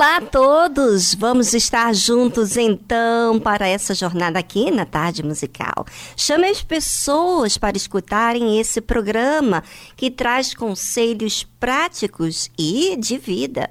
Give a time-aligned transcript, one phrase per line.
[0.00, 1.14] Olá a todos!
[1.14, 5.84] Vamos estar juntos então para essa jornada aqui na Tarde Musical.
[6.16, 9.62] Chame as pessoas para escutarem esse programa
[9.98, 13.68] que traz conselhos práticos e de vida.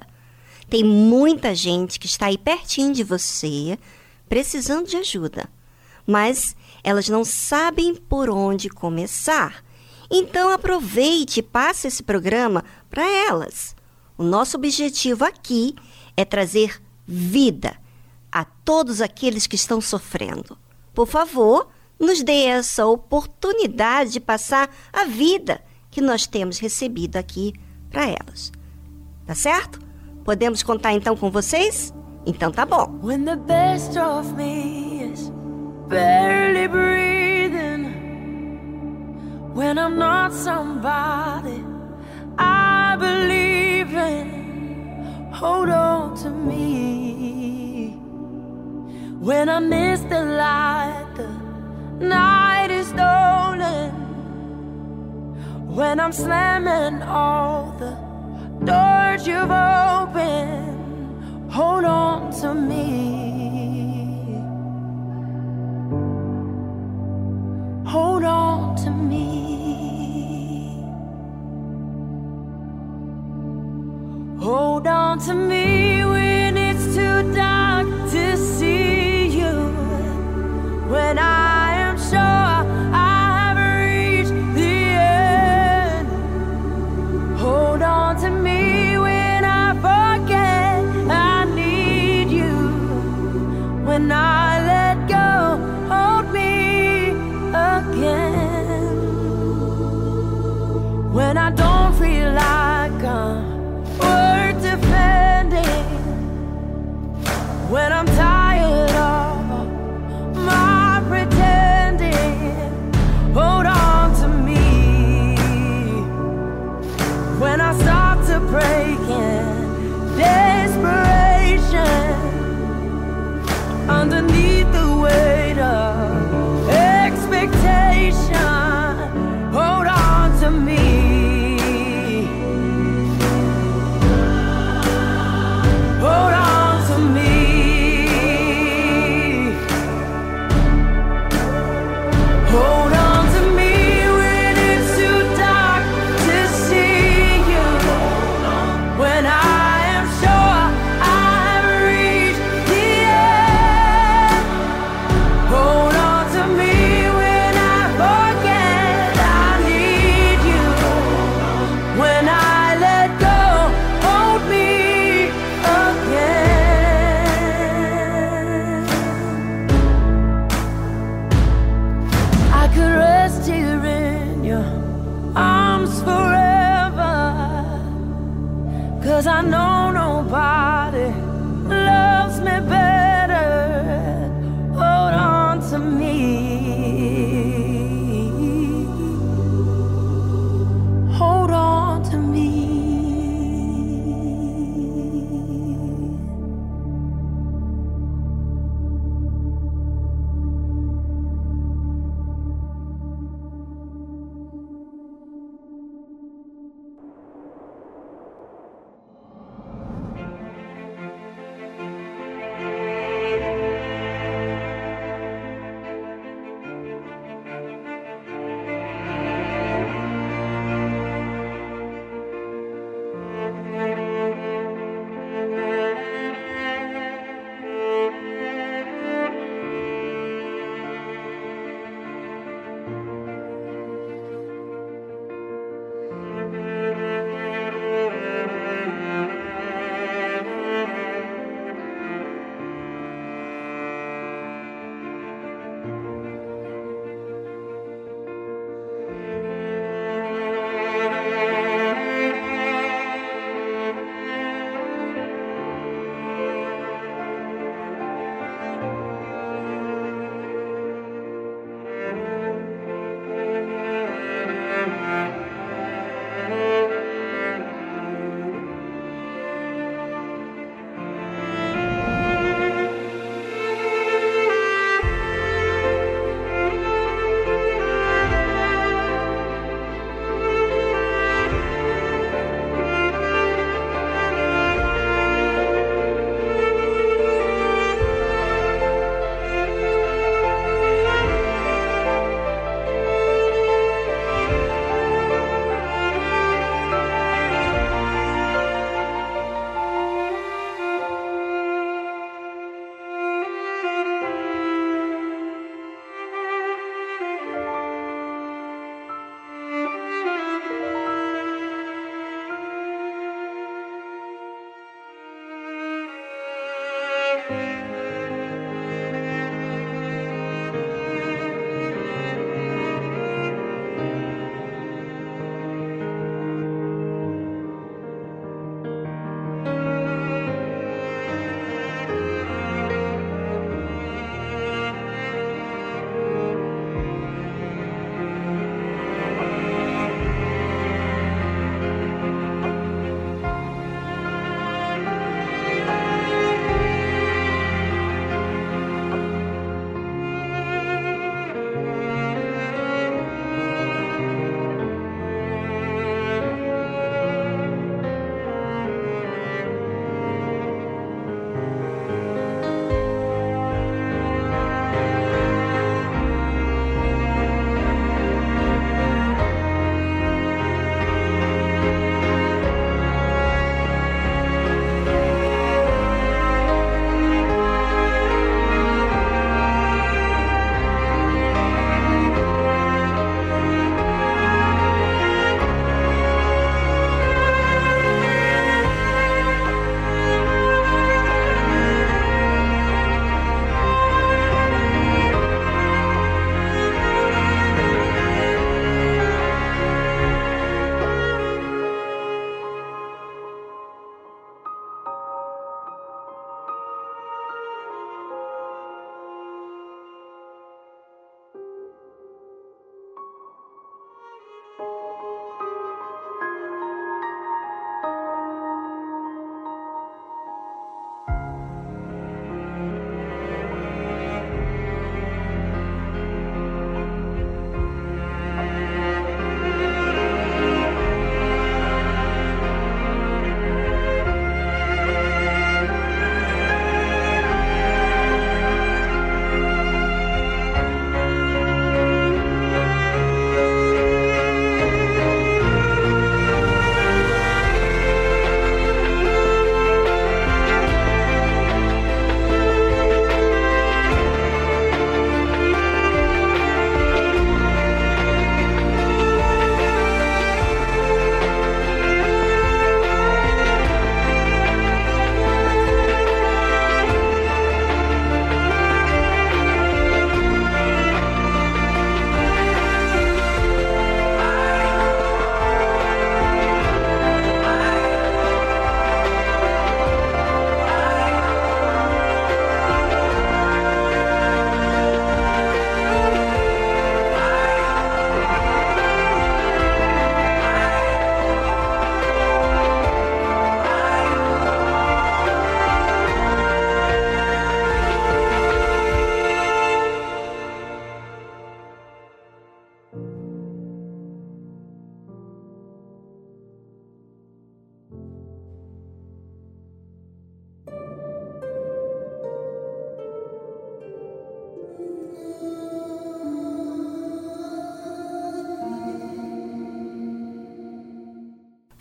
[0.68, 3.76] Tem muita gente que está aí pertinho de você,
[4.28, 5.48] precisando de ajuda,
[6.06, 6.54] mas
[6.84, 9.64] elas não sabem por onde começar.
[10.08, 13.74] Então aproveite e passe esse programa para elas.
[14.16, 15.89] O nosso objetivo aqui é
[16.20, 17.76] é trazer vida
[18.30, 20.56] a todos aqueles que estão sofrendo.
[20.94, 21.68] Por favor,
[21.98, 27.52] nos dê essa oportunidade de passar a vida que nós temos recebido aqui
[27.90, 28.52] para elas.
[29.26, 29.80] Tá certo?
[30.24, 31.92] Podemos contar então com vocês?
[32.24, 32.98] Então tá bom.
[33.02, 35.30] When the best of me is
[35.88, 37.30] barely breathing
[39.54, 41.64] When I'm not somebody
[42.38, 44.49] I believe in
[45.32, 47.90] hold on to me.
[49.20, 51.28] When I miss the light, the
[52.04, 53.90] night is stolen.
[55.74, 57.96] When I'm slamming all the
[58.64, 62.90] doors you've opened, hold on to me.
[67.86, 69.99] Hold on to me.
[74.40, 79.68] Hold on to me when it's too dark to see you.
[80.88, 81.39] When I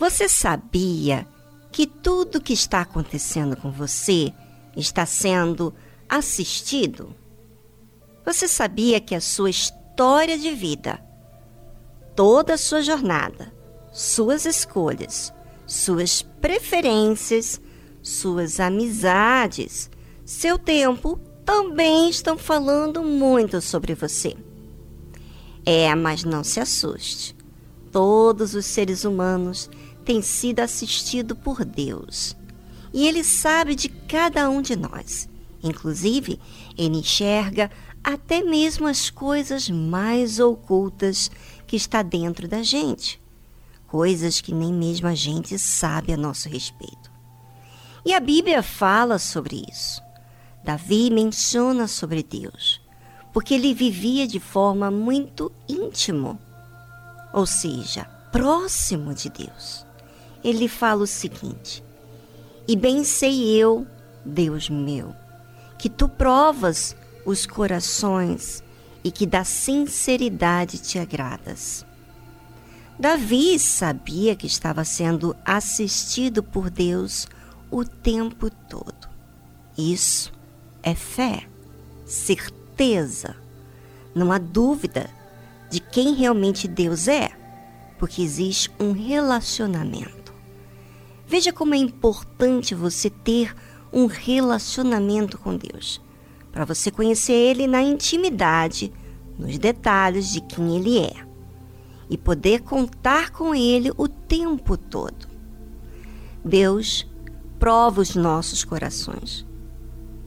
[0.10, 1.28] Você sabia
[1.72, 4.34] que tudo que está acontecendo com você
[4.76, 5.72] está sendo
[6.10, 7.16] assistido?
[8.26, 11.00] Você sabia que a sua história de vida,
[12.16, 13.54] toda a sua jornada,
[13.94, 15.32] suas escolhas,
[15.68, 17.62] suas preferências,
[18.02, 19.92] suas amizades,
[20.26, 24.36] seu tempo também estão falando muito sobre você.
[25.64, 27.38] É, mas não se assuste.
[27.92, 29.70] Todos os seres humanos
[30.10, 32.36] têm sido assistidos por Deus.
[32.92, 35.30] E Ele sabe de cada um de nós.
[35.62, 36.40] Inclusive,
[36.76, 37.70] Ele enxerga
[38.04, 41.30] até mesmo as coisas mais ocultas
[41.68, 43.22] que está dentro da gente.
[43.86, 47.12] Coisas que nem mesmo a gente sabe a nosso respeito.
[48.04, 50.02] E a Bíblia fala sobre isso.
[50.64, 52.82] Davi menciona sobre Deus,
[53.32, 56.40] porque ele vivia de forma muito íntimo,
[57.32, 59.88] ou seja, próximo de Deus.
[60.44, 61.84] Ele fala o seguinte:
[62.68, 63.86] E bem sei eu,
[64.24, 65.14] Deus meu,
[65.78, 68.64] que tu provas os corações
[69.04, 71.86] e que da sinceridade te agradas.
[73.00, 77.28] Davi sabia que estava sendo assistido por Deus
[77.72, 79.08] o tempo todo.
[79.78, 80.34] Isso
[80.84, 81.48] é fé,
[82.06, 83.38] certeza.
[84.14, 85.10] Não há dúvida
[85.70, 87.32] de quem realmente Deus é,
[87.98, 90.19] porque existe um relacionamento.
[91.30, 93.56] Veja como é importante você ter
[93.94, 96.02] um relacionamento com Deus,
[96.52, 98.92] para você conhecer Ele na intimidade,
[99.38, 101.14] nos detalhes de quem Ele é,
[102.10, 105.28] e poder contar com Ele o tempo todo.
[106.44, 107.08] Deus
[107.60, 109.46] prova os nossos corações.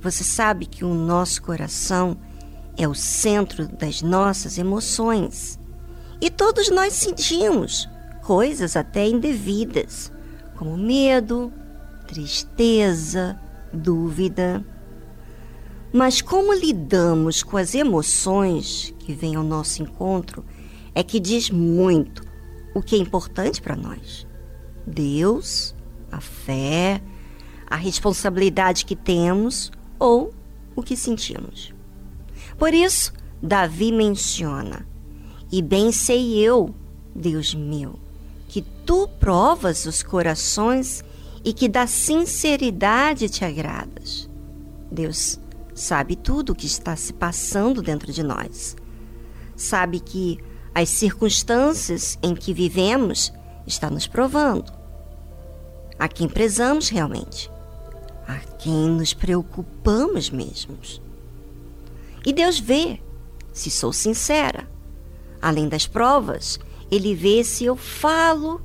[0.00, 2.16] Você sabe que o nosso coração
[2.76, 5.58] é o centro das nossas emoções.
[6.20, 7.88] E todos nós sentimos
[8.22, 10.12] coisas até indevidas,
[10.62, 11.52] como medo,
[12.06, 13.36] tristeza,
[13.72, 14.64] dúvida.
[15.92, 20.44] Mas como lidamos com as emoções que vêm ao nosso encontro
[20.94, 22.24] é que diz muito
[22.76, 24.24] o que é importante para nós.
[24.86, 25.74] Deus,
[26.12, 27.02] a fé,
[27.68, 30.32] a responsabilidade que temos ou
[30.76, 31.74] o que sentimos.
[32.56, 34.86] Por isso, Davi menciona:
[35.50, 36.72] E bem sei eu,
[37.16, 37.98] Deus meu,
[38.84, 41.04] tu provas os corações
[41.44, 44.28] e que da sinceridade te agradas.
[44.90, 45.38] Deus
[45.74, 48.76] sabe tudo o que está se passando dentro de nós.
[49.56, 50.38] Sabe que
[50.74, 53.32] as circunstâncias em que vivemos
[53.66, 54.72] está nos provando
[55.98, 57.50] a quem prezamos realmente
[58.26, 61.00] a quem nos preocupamos mesmos.
[62.24, 63.00] E Deus vê
[63.52, 64.68] se sou sincera.
[65.40, 66.58] Além das provas,
[66.90, 68.60] Ele vê se eu falo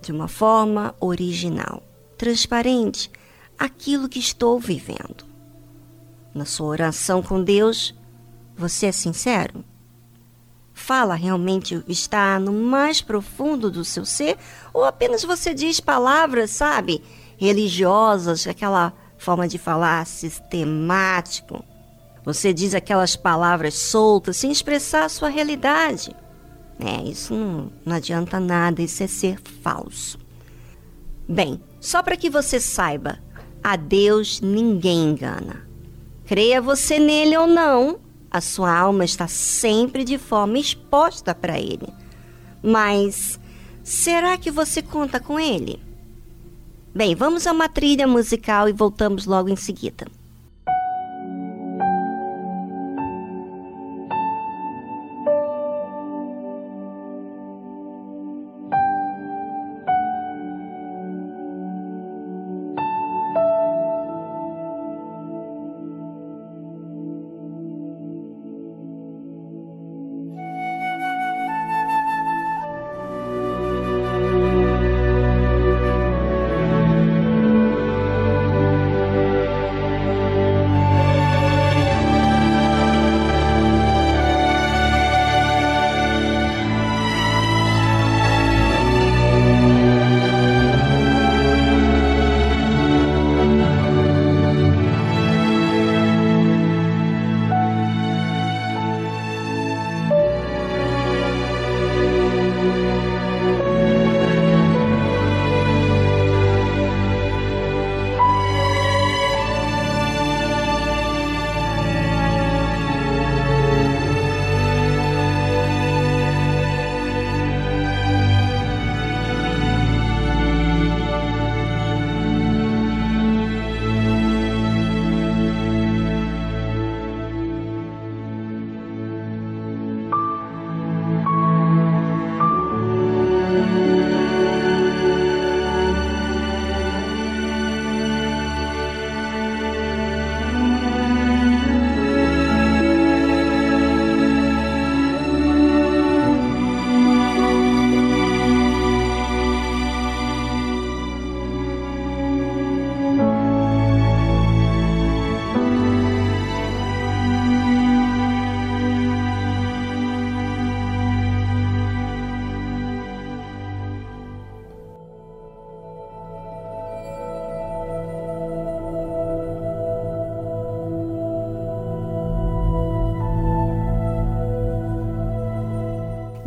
[0.00, 1.82] de uma forma original,
[2.16, 3.10] transparente,
[3.58, 5.24] aquilo que estou vivendo.
[6.34, 7.94] Na sua oração com Deus,
[8.56, 9.64] você é sincero?
[10.72, 14.38] Fala realmente o que está no mais profundo do seu ser?
[14.72, 17.02] Ou apenas você diz palavras, sabe?
[17.40, 21.64] religiosas, aquela forma de falar sistemático.
[22.22, 26.14] Você diz aquelas palavras soltas sem expressar a sua realidade.
[26.80, 30.18] É, isso não, não adianta nada, isso é ser falso.
[31.28, 33.18] Bem, só para que você saiba,
[33.62, 35.68] a Deus ninguém engana.
[36.24, 41.88] Creia você nele ou não, a sua alma está sempre de forma exposta para ele.
[42.62, 43.38] Mas
[43.82, 45.80] será que você conta com ele?
[46.94, 50.06] Bem, vamos a uma trilha musical e voltamos logo em seguida.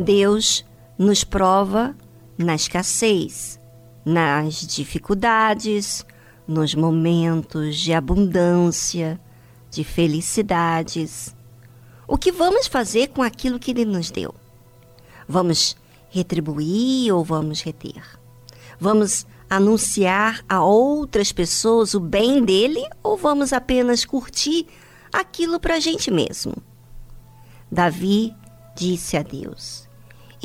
[0.04, 0.66] Deus
[0.98, 1.96] nos prova
[2.36, 3.58] na escassez,
[4.04, 6.04] nas dificuldades,
[6.46, 9.18] nos momentos de abundância,
[9.70, 11.34] de felicidades.
[12.06, 14.34] O que vamos fazer com aquilo que Ele nos deu?
[15.26, 15.74] Vamos
[16.10, 18.02] retribuir ou vamos reter?
[18.78, 24.66] Vamos anunciar a outras pessoas o bem dele ou vamos apenas curtir
[25.10, 26.54] aquilo para a gente mesmo?
[27.72, 28.34] Davi
[28.76, 29.88] disse a Deus: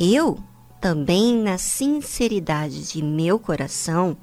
[0.02, 0.38] Eu
[0.80, 4.16] também, na sinceridade de meu coração,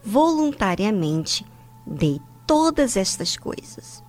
[0.00, 1.44] voluntariamente
[1.84, 4.00] dei todas estas coisas.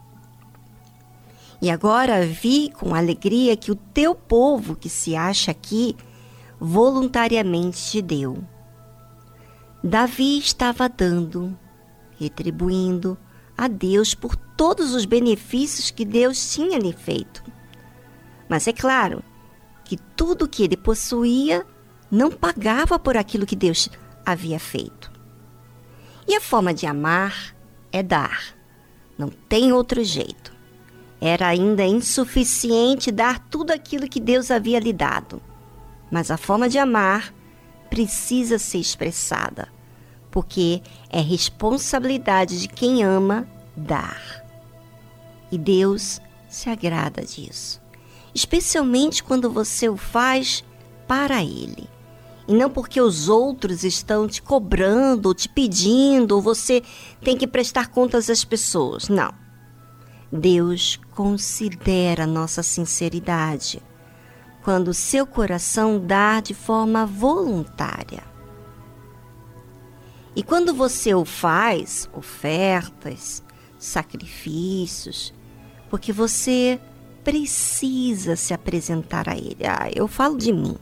[1.59, 5.97] E agora vi com alegria que o teu povo que se acha aqui
[6.59, 8.43] voluntariamente te deu.
[9.83, 11.57] Davi estava dando,
[12.19, 13.17] retribuindo
[13.57, 17.43] a Deus por todos os benefícios que Deus tinha lhe feito.
[18.47, 19.23] Mas é claro
[19.89, 21.65] que tudo que ele possuía
[22.11, 23.89] não pagava por aquilo que Deus
[24.23, 25.11] havia feito.
[26.27, 27.55] E a forma de amar
[27.91, 28.53] é dar.
[29.17, 30.55] Não tem outro jeito.
[31.19, 35.41] Era ainda insuficiente dar tudo aquilo que Deus havia lhe dado.
[36.11, 37.33] Mas a forma de amar
[37.89, 39.69] precisa ser expressada,
[40.29, 44.45] porque é responsabilidade de quem ama dar.
[45.51, 47.78] E Deus se agrada disso,
[48.33, 50.63] especialmente quando você o faz
[51.07, 51.89] para Ele
[52.49, 56.81] e não porque os outros estão te cobrando, ou te pedindo, ou você
[57.21, 59.07] tem que prestar contas às pessoas.
[59.07, 59.31] Não.
[60.31, 63.83] Deus considera nossa sinceridade
[64.63, 68.23] quando seu coração dá de forma voluntária.
[70.35, 73.43] E quando você o faz, ofertas,
[73.77, 75.35] sacrifícios,
[75.87, 76.79] porque você
[77.29, 79.63] precisa se apresentar a Ele.
[79.63, 80.75] Ah, eu falo de mim.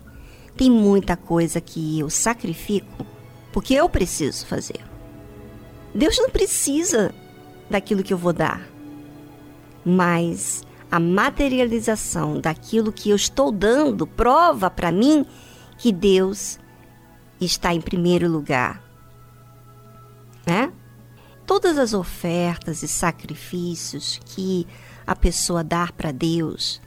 [0.55, 3.05] Tem muita coisa que eu sacrifico
[3.51, 4.79] porque eu preciso fazer.
[5.93, 7.13] Deus não precisa
[7.69, 8.65] daquilo que eu vou dar,
[9.83, 15.25] mas a materialização daquilo que eu estou dando prova para mim
[15.77, 16.57] que Deus
[17.41, 18.81] está em primeiro lugar.
[20.45, 20.71] Né?
[21.45, 24.65] Todas as ofertas e sacrifícios que
[25.07, 26.81] a pessoa dá para Deus,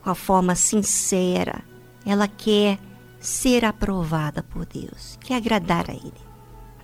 [0.00, 1.62] com a forma sincera,
[2.06, 2.78] ela quer
[3.18, 6.12] ser aprovada por Deus, quer agradar a Ele.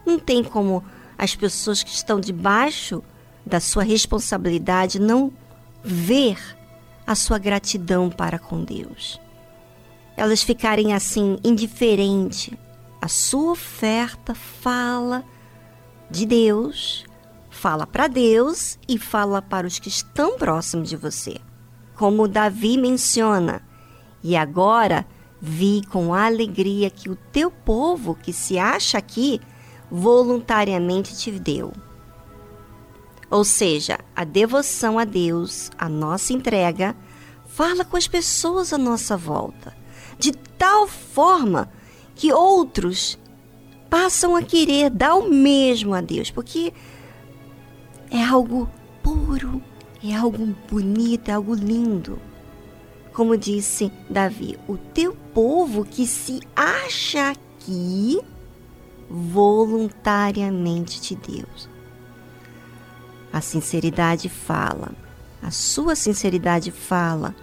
[0.04, 0.84] Não tem como
[1.16, 3.02] as pessoas que estão debaixo
[3.46, 5.32] da sua responsabilidade não
[5.82, 6.38] ver
[7.06, 9.20] a sua gratidão para com Deus.
[10.16, 12.58] Elas ficarem assim indiferente.
[13.00, 15.24] A sua oferta fala
[16.10, 17.04] de Deus,
[17.58, 21.38] fala para Deus e fala para os que estão próximos de você.
[21.96, 23.62] Como Davi menciona,
[24.22, 25.04] e agora
[25.40, 29.40] vi com alegria que o teu povo que se acha aqui
[29.90, 31.72] voluntariamente te deu.
[33.28, 36.94] Ou seja, a devoção a Deus, a nossa entrega,
[37.44, 39.76] fala com as pessoas à nossa volta,
[40.16, 41.68] de tal forma
[42.14, 43.18] que outros
[43.90, 46.72] passam a querer dar o mesmo a Deus, porque
[48.10, 48.68] é algo
[49.02, 49.62] puro,
[50.02, 52.18] é algo bonito, é algo lindo
[53.18, 58.20] como disse Davi, o teu povo que se acha aqui
[59.10, 61.68] voluntariamente de Deus.
[63.32, 64.92] A sinceridade fala,
[65.42, 67.34] a sua sinceridade fala,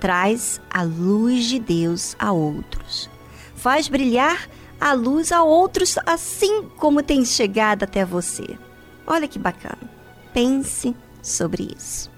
[0.00, 3.10] traz a luz de Deus a outros,
[3.54, 4.48] faz brilhar
[4.80, 8.58] a luz a outros assim como tem chegado até você.
[9.06, 9.97] Olha que bacana.
[10.32, 12.17] Pense sobre isso.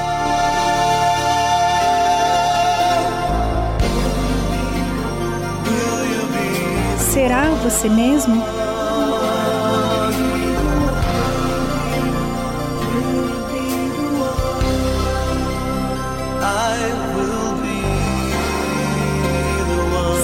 [7.11, 8.41] Será você mesmo?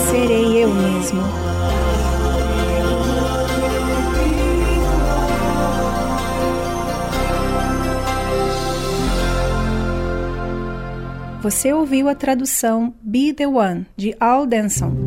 [0.09, 1.21] Serei eu mesmo.
[11.41, 15.06] Você ouviu a tradução Be the One de Al Denson.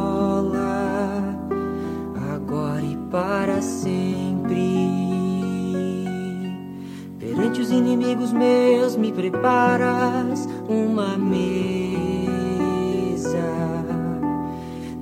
[7.71, 11.41] inimigos meus me preparas uma mesa.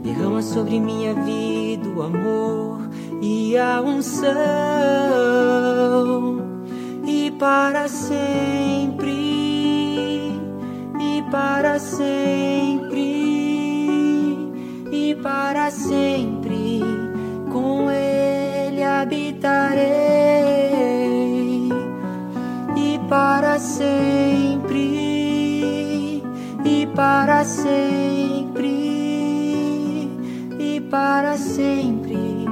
[0.04, 2.80] Derrama sobre minha vida o amor
[3.22, 4.30] e a unção.
[7.06, 9.12] E para sempre,
[11.00, 13.00] e para sempre,
[14.92, 16.39] e para sempre
[27.44, 28.68] sempre
[30.60, 32.46] e para sempre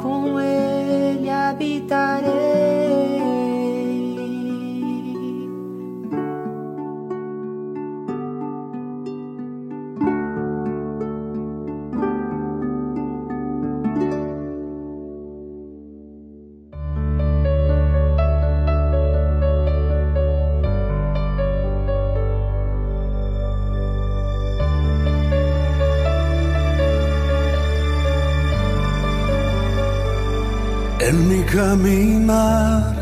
[0.00, 2.39] com ele habitarei.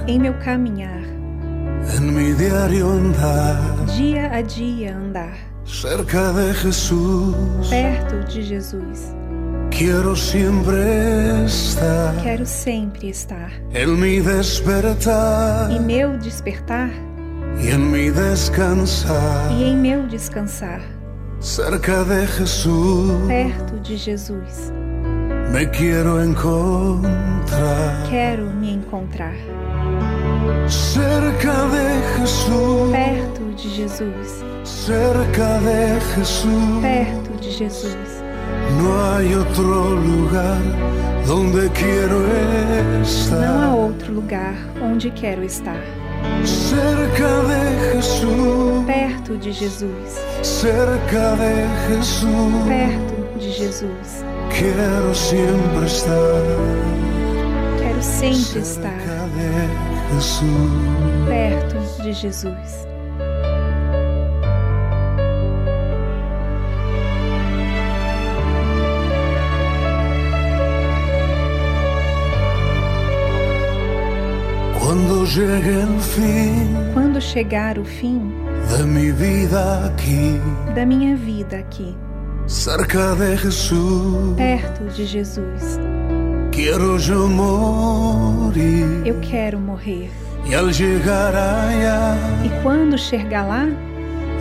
[0.06, 1.02] Em meu caminhar.
[1.96, 3.84] Em meu diário andar.
[3.96, 5.36] Dia a dia andar.
[5.64, 7.68] Cerca de Jesus.
[7.68, 9.14] Perto de Jesus.
[9.70, 12.14] Quero sempre estar.
[12.22, 13.52] Quero sempre estar.
[13.72, 15.70] Em me despertar.
[15.70, 16.90] E meu despertar.
[17.62, 19.52] y en mi descansar.
[19.52, 20.80] E em meu descansar,
[21.40, 24.72] Cerca de Jesús perto de Jesus,
[25.52, 28.06] me quiero encontrar.
[28.10, 29.34] quero me encontrar.
[30.68, 36.80] Cerca de Jesús, Perto de Jesus, cerca de Jesús.
[36.82, 37.96] perto de Jesus.
[38.82, 40.60] No hay otro lugar
[41.26, 43.68] donde quiero Não há estar.
[43.74, 45.80] outro lugar onde quero estar.
[46.44, 52.52] Cerca de Jesús, Perto de Jesus, cerca de Jesús.
[52.66, 54.24] perto de Jesus.
[54.58, 56.42] Quiero siempre estar.
[57.78, 59.28] Quero sempre estar
[61.28, 62.88] perto de Jesus.
[74.80, 78.32] Cuando llegue el fin Quando chegar o fim
[78.76, 80.40] de mi vida aquí,
[80.74, 81.96] da minha vida aqui,
[82.48, 85.78] cerca de Jesús, perto de Jesus,
[86.50, 89.02] quiero yo morir.
[89.04, 90.10] eu quero morrer.
[90.46, 93.66] Y al allá, E quando chegar lá,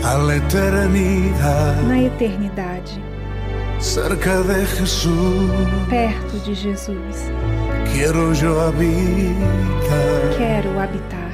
[0.05, 3.03] a la eternidad, na eternidade,
[3.79, 5.51] cerca de Jesús,
[5.89, 7.29] perto de Jesus,
[7.91, 10.37] quiero yo habitar.
[10.37, 11.27] quero habitar.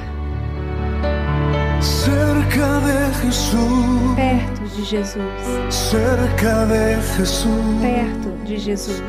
[1.80, 5.22] Cerca de Jesús, Perto de Jesus,
[5.70, 7.50] cerca de Jesús,
[7.80, 9.02] perto de Jesus.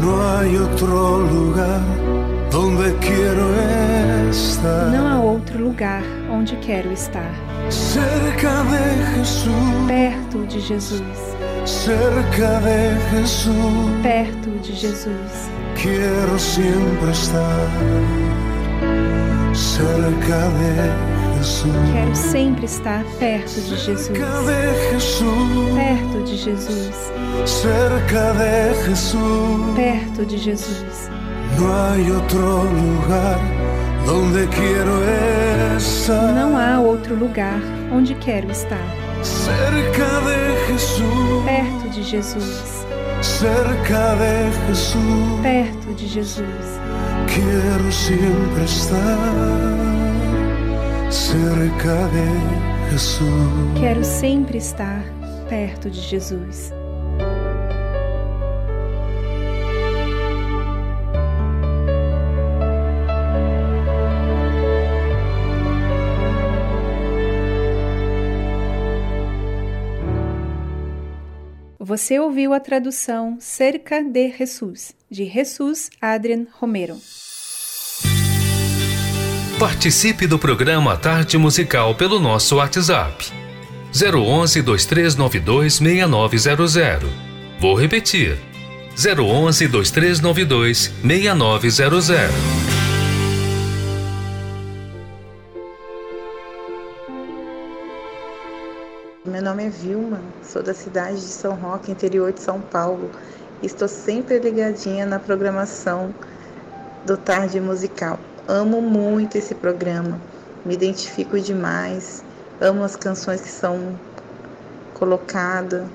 [0.00, 1.80] no hay otro lugar
[2.50, 3.50] donde quiero
[4.30, 4.86] estar.
[4.92, 7.30] Não há outro lugar onde quero estar.
[7.70, 9.52] Cerca de Jesús,
[9.88, 11.02] Perto de Jesus,
[11.64, 13.54] cerca de Jesús,
[14.02, 15.48] perto de Jesus.
[15.80, 17.68] quiero siempre estar.
[19.52, 21.13] Cerca de Jesús,
[21.92, 24.06] Quero sempre estar perto de Jesus.
[24.06, 27.12] cerca de Jesús, Perto de Jesus,
[27.44, 29.74] cerca de Jesús.
[29.76, 31.10] perto de Jesus.
[36.34, 37.60] Não há outro lugar
[37.92, 38.80] onde quero estar.
[39.22, 42.86] Cerca de Jesús, Perto de Jesus,
[43.20, 45.40] cerca de Jesús.
[45.42, 46.80] perto de Jesus.
[47.26, 49.18] Quiero siempre estar
[51.10, 53.80] cerca de Jesús.
[53.80, 55.04] Quero sempre estar
[55.48, 56.72] perto de Jesus.
[71.78, 76.96] Você ouviu a tradução Cerca de Jesus, de Jesus Adrian Romero.
[79.58, 83.32] Participe do programa Tarde Musical pelo nosso WhatsApp.
[83.94, 87.08] 011 2392 6900.
[87.60, 88.36] Vou repetir.
[88.98, 92.34] 011 2392 6900.
[99.24, 103.08] Meu nome é Vilma, sou da cidade de São Roque, interior de São Paulo.
[103.62, 106.12] Estou sempre ligadinha na programação
[107.06, 108.18] do Tarde Musical.
[108.46, 110.20] Amo muito esse programa,
[110.66, 112.22] me identifico demais,
[112.60, 113.98] amo as canções que são
[114.92, 115.88] colocadas,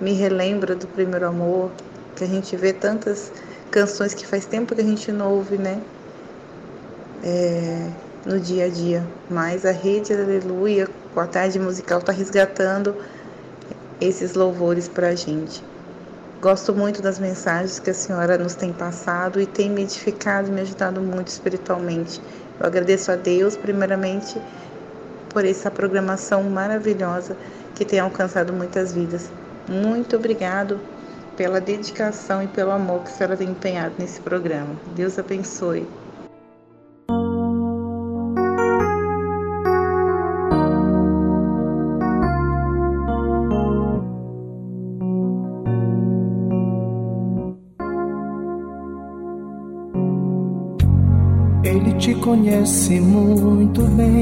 [0.00, 1.72] me relembra do primeiro amor,
[2.16, 3.32] que a gente vê tantas
[3.70, 5.80] canções que faz tempo que a gente não ouve, né?
[7.22, 7.92] É,
[8.26, 9.06] no dia a dia.
[9.30, 12.96] Mas a Rede Aleluia, com a tarde musical, está resgatando
[14.00, 15.73] esses louvores para a gente.
[16.44, 20.52] Gosto muito das mensagens que a senhora nos tem passado e tem me edificado e
[20.52, 22.20] me ajudado muito espiritualmente.
[22.60, 24.38] Eu agradeço a Deus, primeiramente,
[25.30, 27.34] por essa programação maravilhosa
[27.74, 29.32] que tem alcançado muitas vidas.
[29.66, 30.78] Muito obrigado
[31.34, 34.76] pela dedicação e pelo amor que a senhora tem empenhado nesse programa.
[34.94, 35.88] Deus abençoe.
[52.04, 54.20] Te conhece muito bem,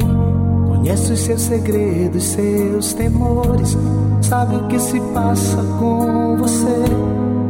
[0.68, 3.76] conhece os seus segredos, seus temores,
[4.20, 6.84] sabe o que se passa com você,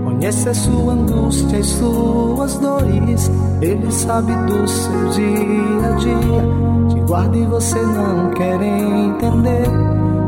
[0.07, 3.31] conhece a sua angústia e suas dores.
[3.61, 9.69] Ele sabe do seu dia a dia, te guarda e você não quer entender.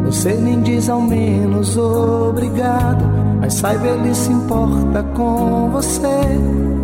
[0.04, 3.06] Você nem diz ao menos obrigado,
[3.40, 6.83] mas saiba ele se importa com você.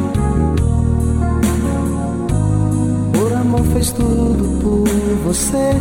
[3.73, 4.87] Fez tudo por
[5.23, 5.71] você.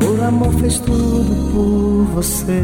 [0.00, 2.62] Por amor fez tudo por você.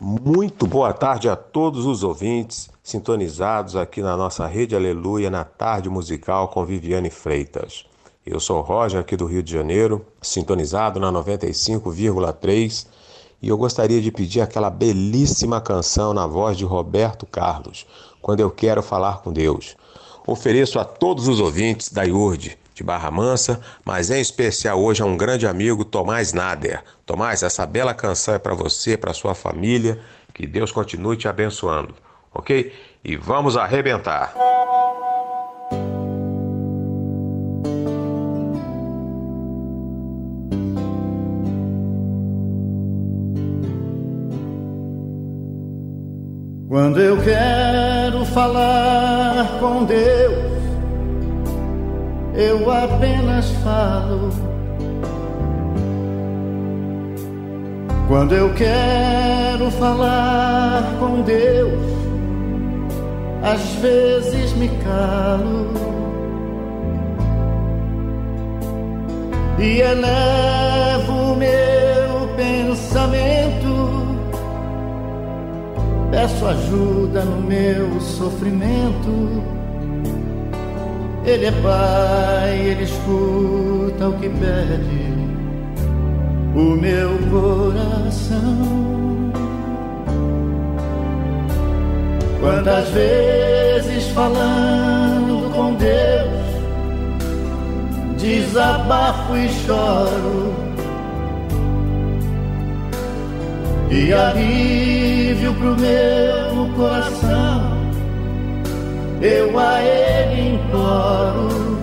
[0.00, 5.88] Muito boa tarde a todos os ouvintes sintonizados aqui na nossa Rede Aleluia na tarde
[5.88, 7.86] musical com Viviane Freitas.
[8.26, 12.86] Eu sou o Roger aqui do Rio de Janeiro, sintonizado na 95,3
[13.40, 17.86] e eu gostaria de pedir aquela belíssima canção na voz de Roberto Carlos,
[18.20, 19.76] Quando Eu Quero Falar com Deus.
[20.26, 25.06] Ofereço a todos os ouvintes da IURD de Barra Mansa, mas em especial hoje a
[25.06, 26.82] um grande amigo, Tomás Nader.
[27.04, 30.00] Tomás, essa bela canção é para você, para sua família,
[30.32, 31.94] que Deus continue te abençoando,
[32.32, 32.72] ok?
[33.04, 34.32] E vamos arrebentar!
[46.80, 50.62] Quando eu quero falar com Deus,
[52.36, 54.30] eu apenas falo.
[58.06, 61.82] Quando eu quero falar com Deus,
[63.42, 65.72] às vezes me calo
[69.58, 73.47] e elevo meu pensamento
[76.10, 79.42] peço ajuda no meu sofrimento.
[81.24, 85.08] Ele é pai, ele escuta o que pede
[86.54, 88.88] o meu coração.
[92.40, 96.28] Quantas vezes falando com Deus,
[98.16, 100.54] desabafo e choro.
[103.90, 107.78] E alívio pro meu coração,
[109.22, 111.78] eu a Ele imploro.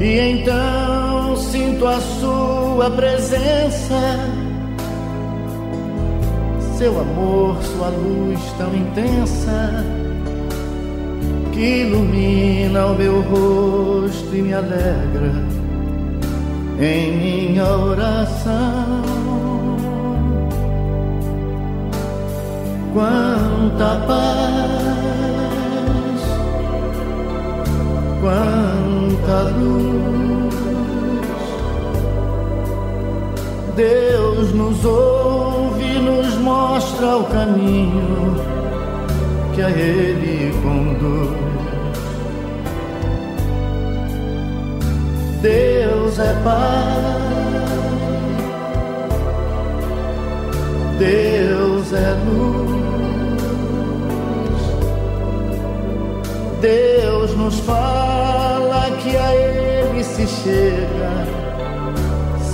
[0.00, 4.18] E então sinto a Sua presença,
[6.76, 9.84] Seu amor, Sua luz tão intensa,
[11.52, 15.67] que ilumina o meu rosto e me alegra
[16.80, 19.02] em minha oração.
[22.92, 24.88] Quanta paz,
[28.20, 30.08] quanta luz.
[33.76, 38.34] Deus nos ouve, nos mostra o caminho
[39.54, 41.47] que a Ele conduz.
[45.40, 47.00] Deus é Pai,
[50.98, 52.78] Deus é luz,
[56.60, 61.24] Deus nos fala que a Ele se chega,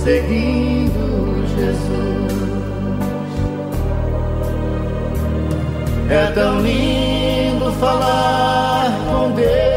[0.03, 2.05] seguindo Jesus.
[6.07, 9.74] É tão lindo falar com Deus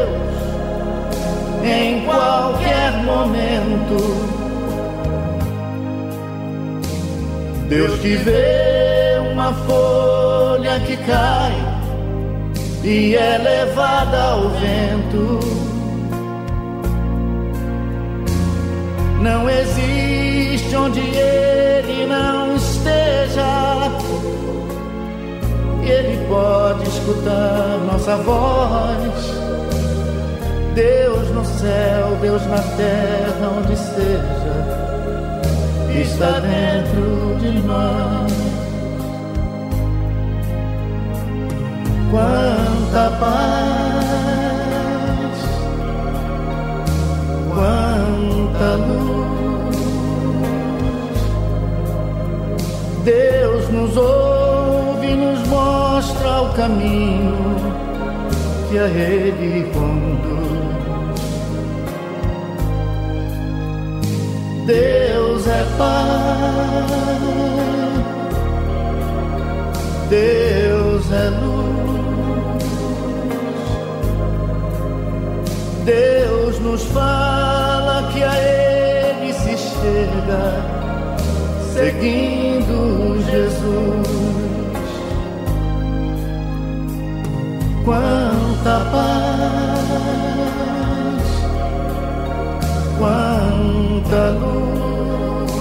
[1.63, 4.39] em qualquer momento.
[7.67, 11.53] Deus que vê uma folha que cai
[12.83, 15.39] e é levada ao vento.
[19.21, 23.91] Não existe onde ele não esteja.
[25.83, 29.38] Ele pode escutar nossa voz
[30.75, 34.55] Deus no céu, Deus na terra, onde seja,
[36.01, 38.31] está dentro de nós.
[42.11, 43.69] Quanta paz,
[47.53, 49.19] quanta luz.
[53.03, 57.55] Deus nos ouve, nos mostra o caminho
[58.69, 60.18] que a Ele conduz.
[64.69, 67.17] Deus é Pai,
[70.07, 72.63] Deus é luz,
[75.85, 80.53] Deus nos fala que a Ele se chega,
[81.73, 84.07] seguindo Jesus.
[87.83, 90.29] Quanta paz,
[92.99, 95.51] quanta luz.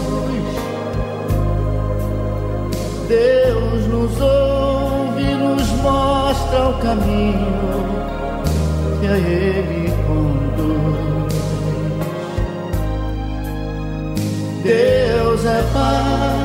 [3.08, 7.86] Deus nos ouve, nos mostra o caminho
[9.00, 11.38] que a Ele conduz.
[14.64, 16.38] Deus é Pai,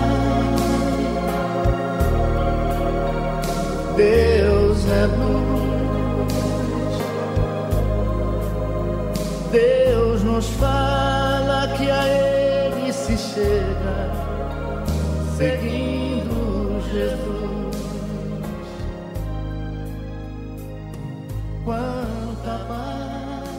[3.97, 5.43] Deus é luz.
[9.51, 9.82] Deus
[10.33, 14.11] nos fala que a Ele se chega,
[15.37, 17.77] seguindo Jesus.
[21.63, 23.51] Quanta paz,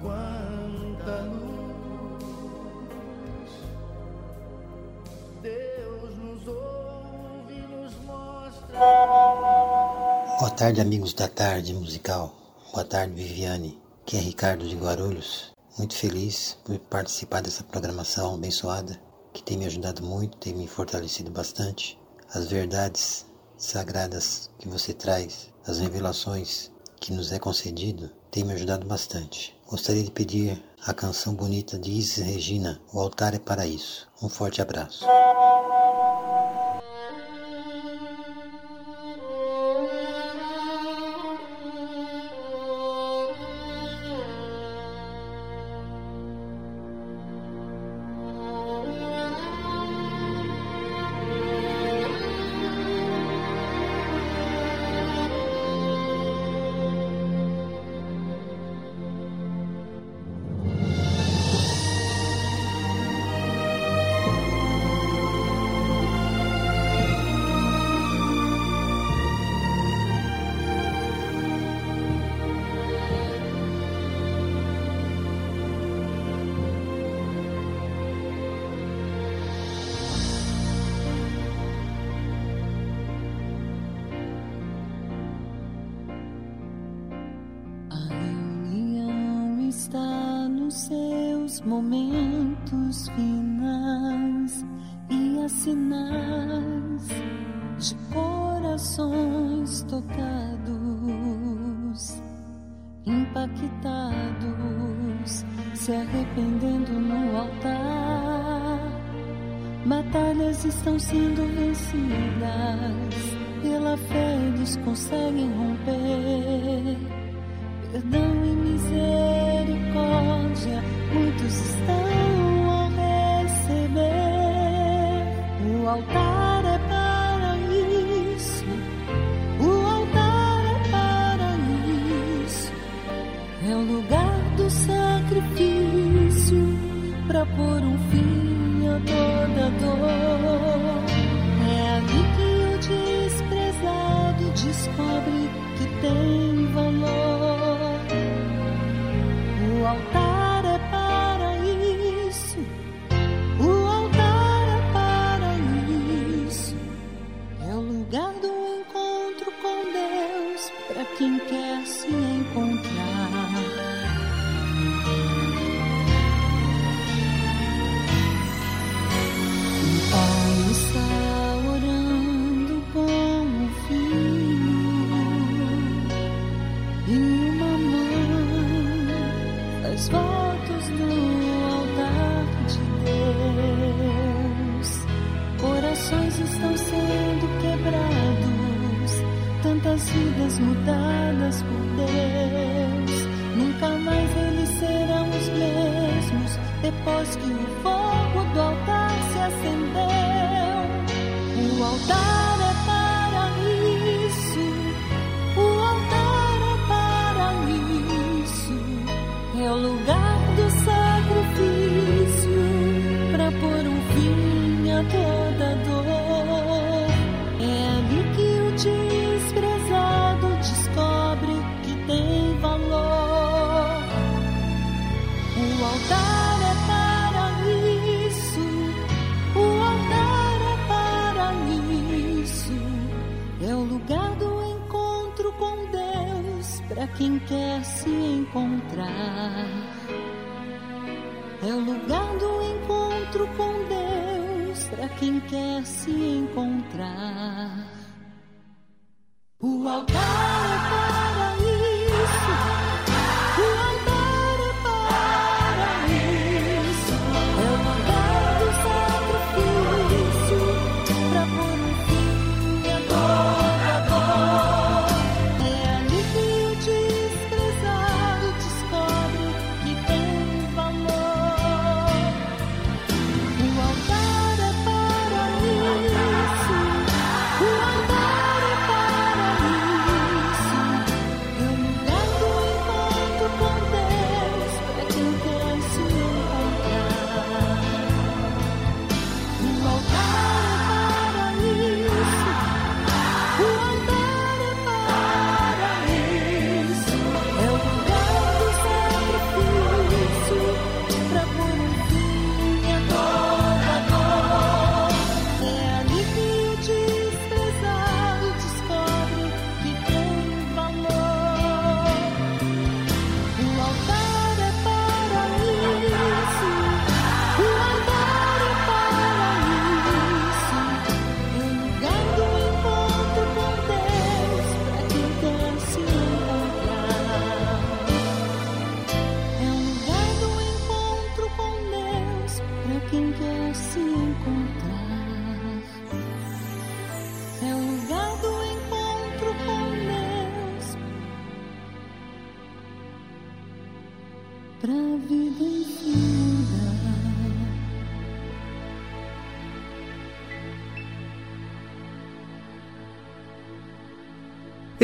[0.00, 1.92] quanta luz.
[5.42, 8.78] Deus nos ouve, nos mostra.
[10.40, 12.45] Boa tarde, amigos da tarde musical.
[12.76, 13.80] Boa tarde, Viviane.
[14.02, 15.50] Aqui é Ricardo de Guarulhos.
[15.78, 19.00] Muito feliz por participar dessa programação abençoada
[19.32, 21.98] que tem me ajudado muito, tem me fortalecido bastante.
[22.34, 23.24] As verdades
[23.56, 26.70] sagradas que você traz, as revelações
[27.00, 29.58] que nos é concedido, tem me ajudado bastante.
[29.66, 34.06] Gostaria de pedir a canção bonita de Isis Regina, O Altar é para isso.
[34.20, 35.06] Um forte abraço.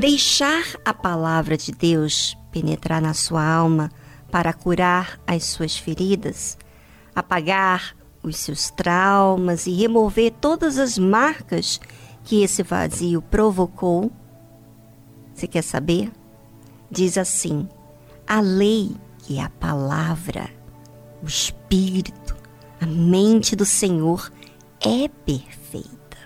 [0.00, 3.92] Deixar a palavra de Deus penetrar na sua alma
[4.30, 6.56] para curar as suas feridas,
[7.14, 11.78] apagar os seus traumas e remover todas as marcas
[12.24, 14.10] que esse vazio provocou.
[15.34, 16.10] Você quer saber?
[16.90, 17.68] Diz assim:
[18.26, 20.48] a lei, que é a palavra,
[21.22, 22.34] o espírito,
[22.80, 24.32] a mente do Senhor
[24.80, 26.16] é perfeita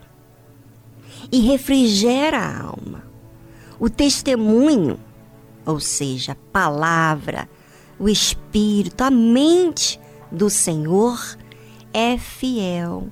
[1.33, 3.04] e refrigera a alma.
[3.85, 4.99] O testemunho,
[5.67, 7.47] ou seja, a palavra,
[7.99, 10.01] o espírito, a mente
[10.33, 11.21] do Senhor
[11.93, 13.11] é fiel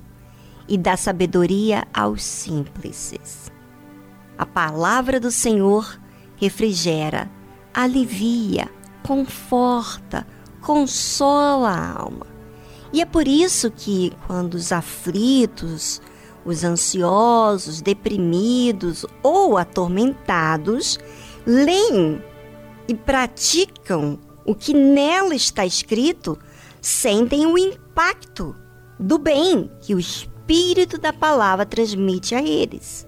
[0.67, 3.13] e dá sabedoria aos simples.
[4.35, 6.01] A palavra do Senhor
[6.37, 7.29] refrigera,
[7.71, 8.67] alivia,
[9.03, 10.25] conforta,
[10.59, 12.25] consola a alma.
[12.91, 16.01] E é por isso que, quando os aflitos,
[16.45, 20.99] os ansiosos, deprimidos ou atormentados
[21.45, 22.21] leem
[22.87, 26.37] e praticam o que nela está escrito,
[26.81, 28.55] sentem o impacto
[28.99, 33.07] do bem que o Espírito da palavra transmite a eles.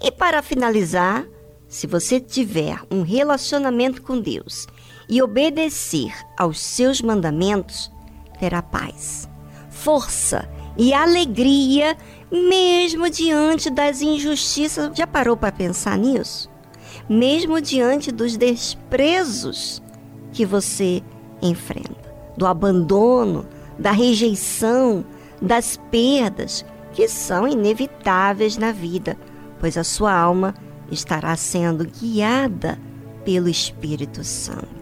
[0.00, 1.26] E para finalizar,
[1.68, 4.66] se você tiver um relacionamento com Deus
[5.08, 7.90] e obedecer aos seus mandamentos,
[8.38, 9.28] terá paz,
[9.70, 10.61] força e
[10.92, 11.96] alegria,
[12.30, 14.90] mesmo diante das injustiças.
[14.94, 16.50] Já parou para pensar nisso?
[17.08, 19.82] Mesmo diante dos desprezos
[20.32, 21.02] que você
[21.42, 23.46] enfrenta, do abandono,
[23.78, 25.04] da rejeição,
[25.40, 29.16] das perdas que são inevitáveis na vida,
[29.58, 30.54] pois a sua alma
[30.90, 32.78] estará sendo guiada
[33.24, 34.81] pelo Espírito Santo.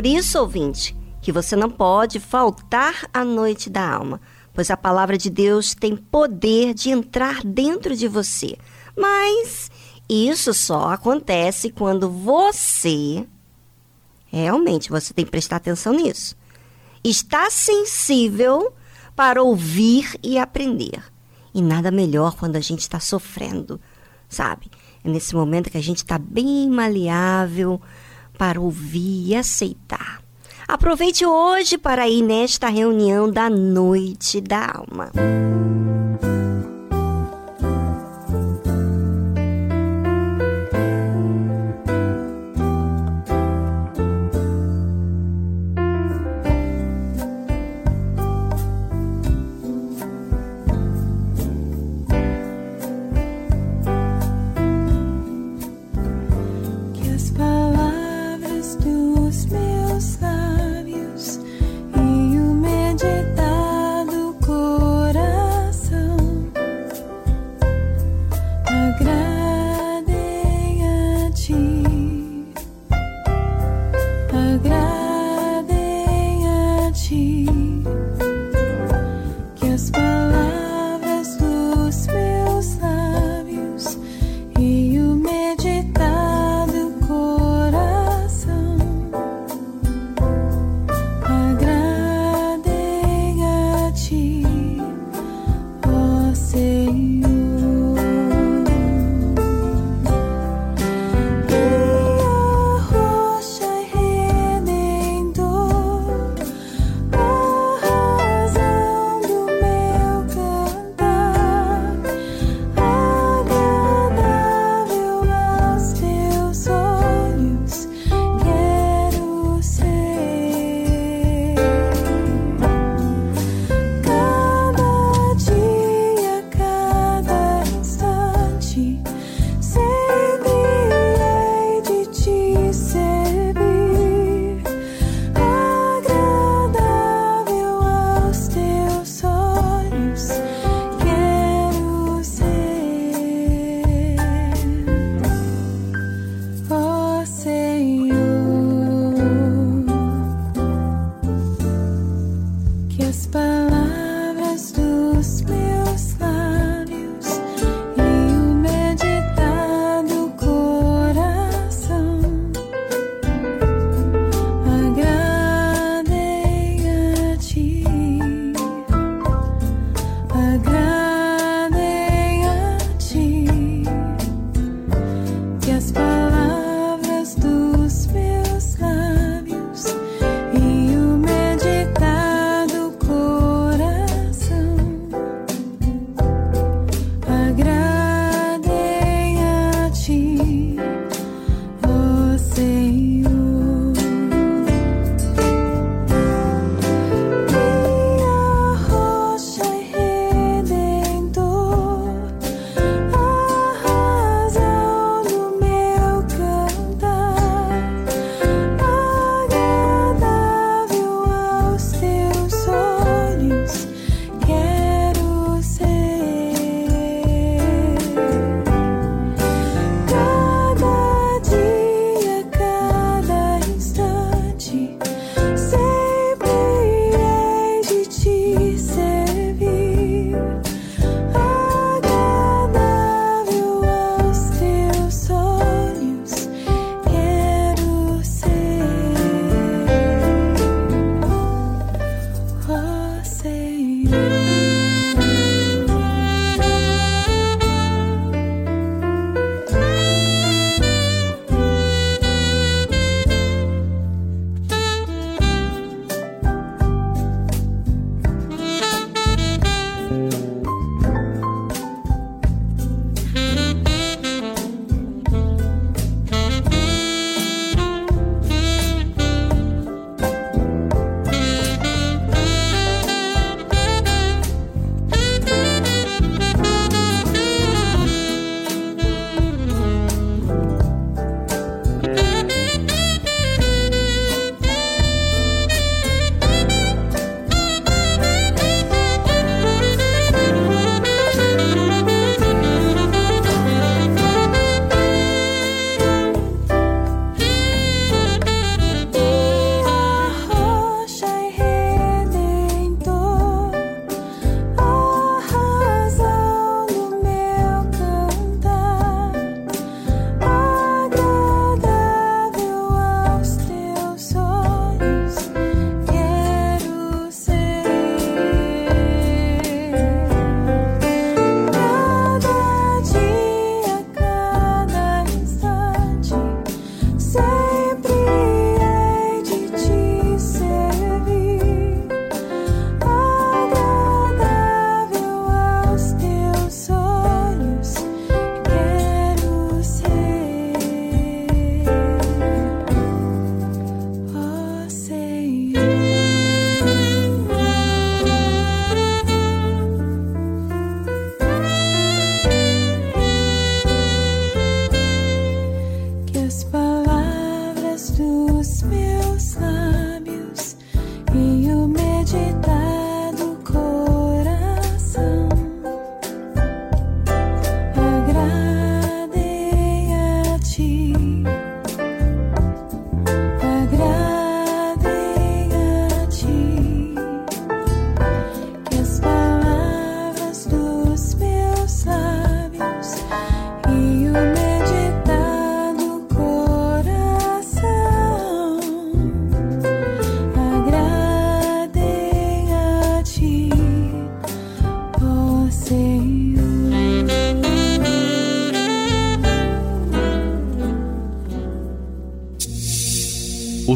[0.00, 4.18] Por isso, ouvinte, que você não pode faltar à noite da alma,
[4.54, 8.56] pois a palavra de Deus tem poder de entrar dentro de você.
[8.96, 9.70] Mas
[10.08, 13.26] isso só acontece quando você
[14.28, 16.34] realmente você tem que prestar atenção nisso.
[17.04, 18.72] Está sensível
[19.14, 21.04] para ouvir e aprender.
[21.52, 23.78] E nada melhor quando a gente está sofrendo,
[24.30, 24.70] sabe?
[25.04, 27.78] É nesse momento que a gente está bem maleável
[28.40, 30.22] para ouvir e aceitar.
[30.66, 35.10] Aproveite hoje para ir nesta reunião da noite da alma.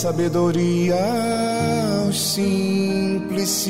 [0.00, 0.96] Sabedoria
[2.06, 3.68] aos simples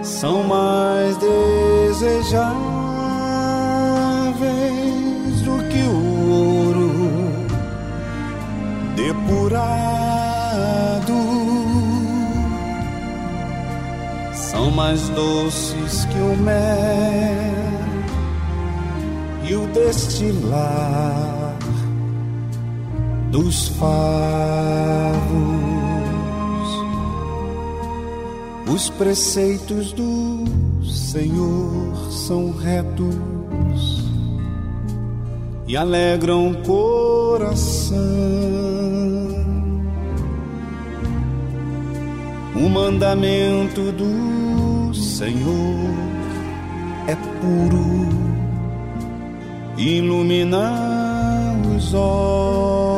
[0.00, 2.46] são mais desejáveis
[5.42, 6.92] do que o ouro
[8.94, 9.58] depurado.
[14.34, 16.54] São mais doces que o mel
[19.50, 21.37] e o destilar
[23.30, 24.08] dos favos.
[28.72, 30.44] Os preceitos do
[30.84, 34.04] Senhor são retos
[35.66, 37.98] e alegram o coração.
[42.54, 45.94] O mandamento do Senhor
[47.06, 48.08] é puro,
[49.76, 50.72] ilumina
[51.76, 52.97] os olhos,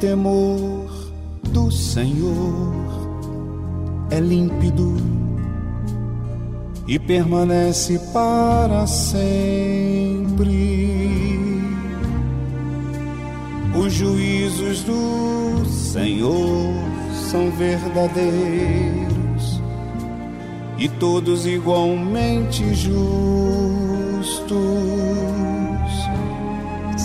[0.00, 0.90] Temor
[1.50, 2.74] do Senhor
[4.10, 4.96] é límpido
[6.88, 10.30] e permanece para sempre.
[13.78, 16.74] Os juízos do Senhor
[17.30, 19.10] são verdadeiros
[20.78, 23.00] e todos igualmente justos.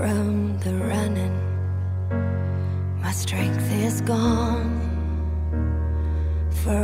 [0.00, 1.36] from the running.
[3.02, 4.80] My strength is gone
[6.62, 6.80] for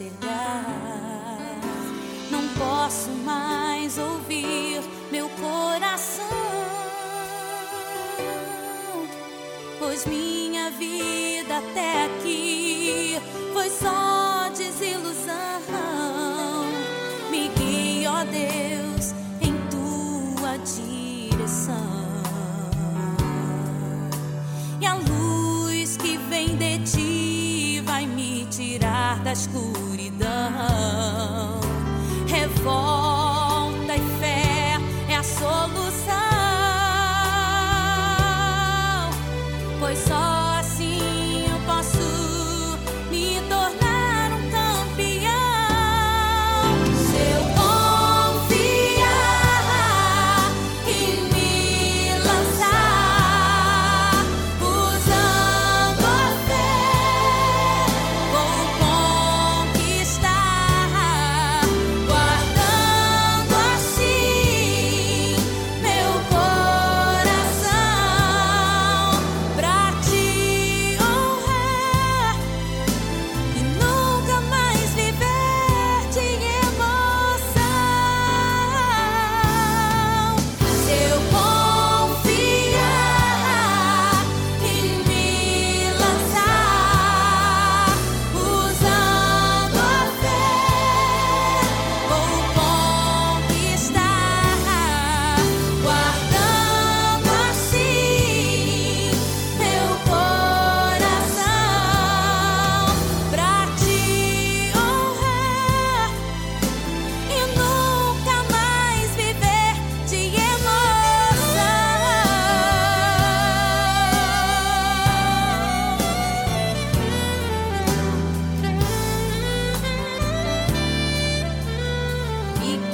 [0.00, 0.23] Listen.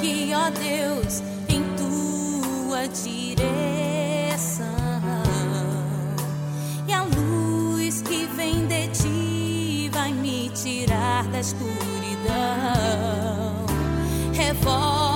[0.01, 3.45] aqui, ó Deus, em tua direção.
[6.87, 11.71] E a luz que vem de ti vai me tirar da escuridão.
[14.33, 15.10] Revolta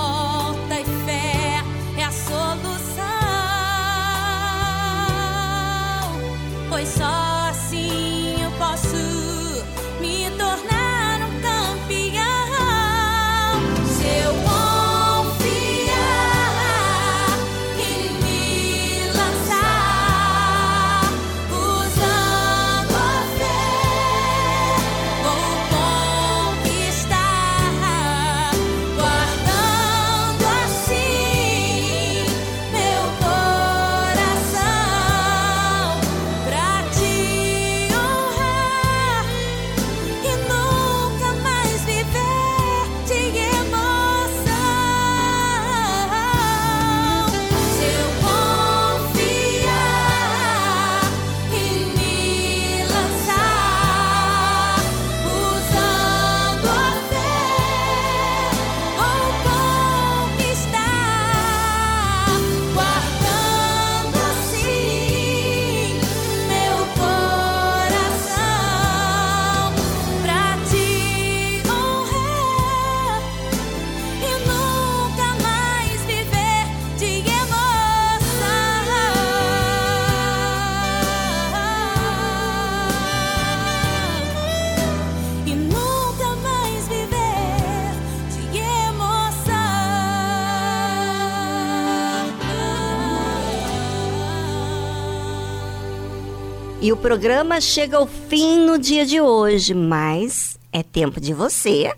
[96.85, 101.91] E o programa chega ao fim no dia de hoje, mas é tempo de você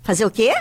[0.00, 0.54] fazer o quê?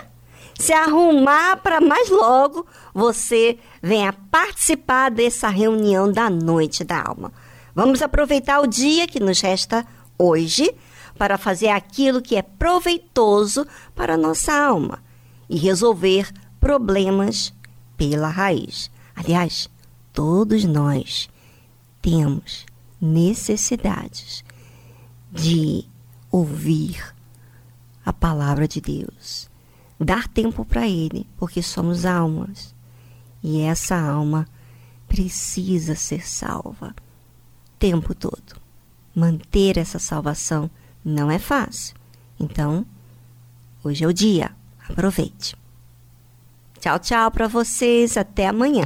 [0.58, 7.32] Se arrumar para mais logo você venha participar dessa reunião da Noite da Alma.
[7.76, 9.86] Vamos aproveitar o dia que nos resta
[10.18, 10.74] hoje
[11.16, 15.04] para fazer aquilo que é proveitoso para a nossa alma
[15.48, 16.28] e resolver
[16.60, 17.54] problemas
[17.95, 18.90] pela raiz.
[19.16, 19.70] Aliás,
[20.12, 21.30] todos nós
[22.02, 22.66] temos
[22.99, 24.44] necessidades
[25.32, 25.86] de
[26.32, 27.14] ouvir
[28.06, 29.49] a palavra de Deus,
[29.99, 32.74] dar tempo para Ele, porque somos almas
[33.44, 34.48] e essa alma
[35.07, 38.60] precisa ser salva o tempo todo.
[39.15, 40.69] Manter essa salvação
[41.03, 41.95] não é fácil.
[42.40, 42.86] Então,
[43.84, 44.52] hoje é o dia.
[44.88, 45.56] Aproveite.
[46.80, 48.15] Tchau, tchau para vocês.
[48.15, 48.86] Até amanhã.